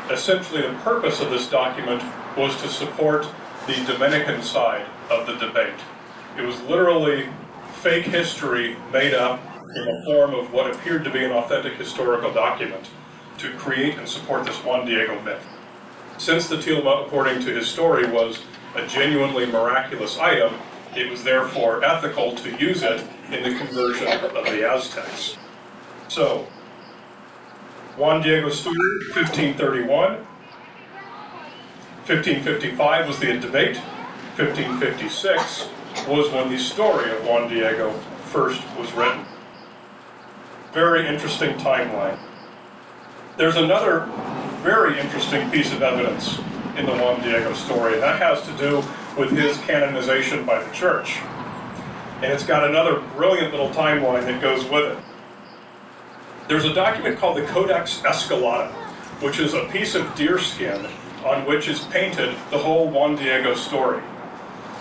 [0.09, 2.03] essentially, the purpose of this document
[2.37, 3.27] was to support
[3.67, 5.75] the Dominican side of the debate.
[6.39, 7.29] It was literally
[7.75, 9.41] fake history made up
[9.75, 12.91] in the form of what appeared to be an authentic historical document
[13.39, 15.47] to create and support this Juan Diego myth.
[16.19, 18.43] Since the tilma, according to his story, was
[18.75, 20.55] a genuinely miraculous item,
[20.95, 25.37] it was therefore ethical to use it in the conversion of the Aztecs.
[26.09, 26.47] So,
[27.97, 28.77] Juan Diego's story,
[29.15, 30.27] 1531.
[32.05, 33.77] 1555 was the debate.
[34.37, 35.69] 1556
[36.09, 37.93] was when the story of Juan Diego
[38.25, 39.25] first was written.
[40.73, 42.19] Very interesting timeline.
[43.37, 44.09] There's another
[44.63, 46.39] very interesting piece of evidence
[46.79, 48.77] in the Juan Diego story, and that has to do
[49.19, 51.19] with his canonization by the church.
[52.23, 55.05] And it's got another brilliant little timeline that goes with it.
[56.49, 58.73] There's a document called the Codex Escalada,
[59.21, 60.87] which is a piece of deerskin
[61.23, 64.03] on which is painted the whole Juan Diego story.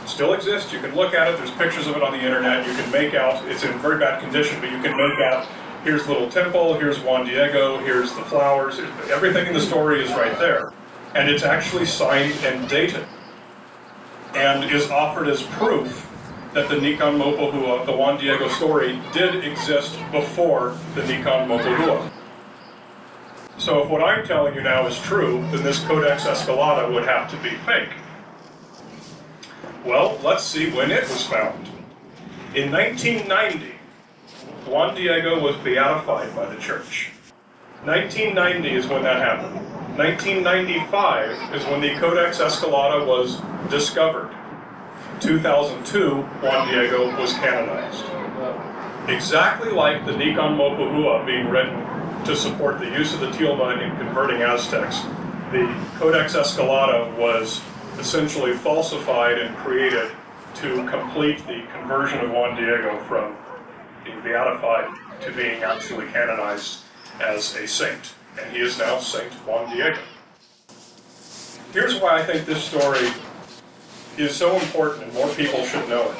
[0.04, 2.66] It still exists, you can look at it, there's pictures of it on the internet,
[2.66, 5.48] you can make out, it's in very bad condition, but you can make out
[5.84, 8.80] here's little temple, here's Juan Diego, here's the flowers,
[9.10, 10.74] everything in the story is right there.
[11.16, 13.06] And it's actually signed and dated
[14.34, 16.08] and is offered as proof
[16.54, 22.10] that the Nican Mopohua, the Juan Diego story, did exist before the Nican Mopohua.
[23.58, 27.30] So if what I'm telling you now is true, then this Codex Escalada would have
[27.32, 27.90] to be fake.
[29.86, 31.68] Well, let's see when it was found.
[32.54, 33.76] In 1990,
[34.66, 37.10] Juan Diego was beatified by the church.
[37.84, 39.56] 1990 is when that happened.
[39.98, 43.42] 1995 is when the Codex Escalada was
[43.72, 44.30] discovered.
[45.20, 48.06] 2002, Juan Diego was canonized.
[49.10, 51.82] Exactly like the Nican Mopohua being written
[52.26, 55.02] to support the use of the tilma in converting Aztecs,
[55.52, 55.66] the
[55.98, 57.62] Codex Escalada was
[57.98, 60.12] essentially falsified and created
[60.56, 63.36] to complete the conversion of Juan Diego from
[64.04, 64.90] being beatified
[65.22, 66.82] to being actually canonized
[67.20, 68.14] as a saint.
[68.40, 70.00] And he is now Saint Juan Diego.
[71.74, 73.10] Here's why I think this story
[74.18, 76.18] is so important and more people should know it.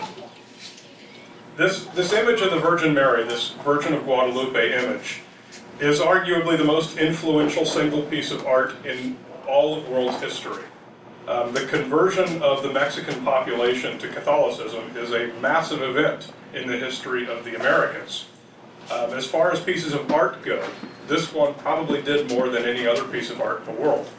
[1.58, 5.22] This, this image of the Virgin Mary, this Virgin of Guadalupe image,
[5.80, 9.18] is arguably the most influential single piece of art in
[9.48, 10.64] all of world's history.
[11.28, 16.78] Um, the conversion of the Mexican population to Catholicism is a massive event in the
[16.78, 18.26] history of the Americas.
[18.92, 20.68] Um, as far as pieces of art go,
[21.08, 24.10] this one probably did more than any other piece of art in the world.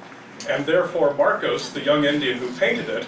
[0.49, 3.07] And therefore, Marcos, the young Indian who painted it,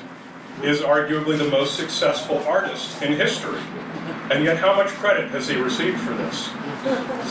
[0.62, 3.60] is arguably the most successful artist in history.
[4.30, 6.50] And yet, how much credit has he received for this?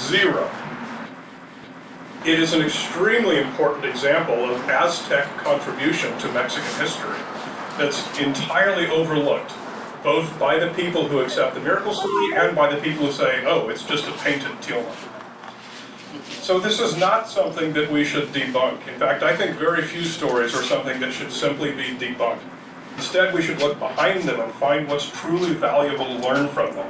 [0.09, 0.49] Zero.
[2.26, 7.20] It is an extremely important example of Aztec contribution to Mexican history
[7.78, 9.52] that's entirely overlooked,
[10.04, 13.44] both by the people who accept the miracle story and by the people who say,
[13.46, 14.96] oh, it's just a painted Tijuana.
[16.42, 18.88] So this is not something that we should debunk.
[18.88, 22.40] In fact, I think very few stories are something that should simply be debunked.
[22.96, 26.90] Instead, we should look behind them and find what's truly valuable to learn from them.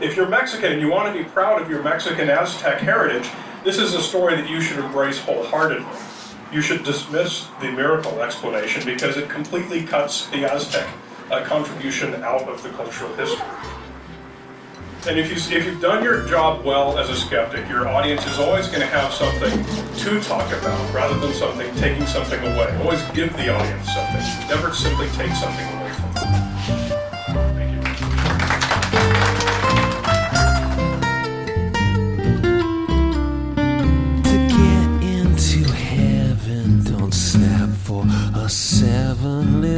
[0.00, 3.30] If you're Mexican and you want to be proud of your Mexican Aztec heritage,
[3.64, 5.86] this is a story that you should embrace wholeheartedly.
[6.52, 10.86] You should dismiss the miracle explanation because it completely cuts the Aztec
[11.30, 13.46] uh, contribution out of the cultural history.
[15.06, 18.38] And if, you, if you've done your job well as a skeptic, your audience is
[18.38, 19.52] always going to have something
[19.98, 22.74] to talk about rather than something taking something away.
[22.82, 24.48] Always give the audience something.
[24.48, 27.03] Never simply take something away from them.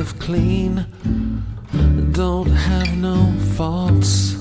[0.06, 0.86] Live clean,
[2.12, 4.36] don't have no faults.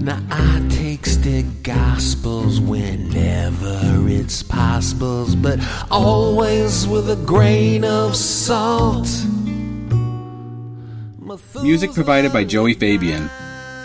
[0.00, 9.08] Now I takes the gospels whenever it's possible, but always with a grain of salt.
[11.62, 13.28] Music provided by Joey Fabian.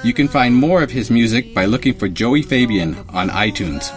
[0.06, 3.92] You can find more of his music by looking for Joey Fabian on iTunes.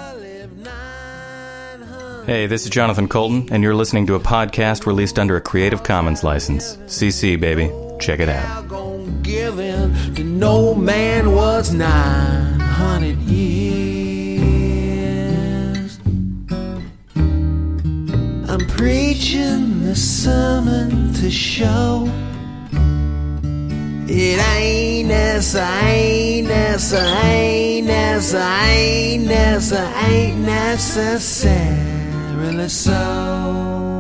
[2.27, 5.85] Hey, this is Jonathan Coulton, and you're listening to a podcast released under a Creative
[5.85, 6.77] Commons license.
[6.79, 7.71] CC, baby.
[8.01, 8.69] Check it out.
[10.19, 13.61] No man was 900 years.
[18.51, 22.11] I'm preaching the sermon to show
[24.09, 30.49] it ain't as ain't as ain't as ain't as ain't
[32.37, 33.96] really so.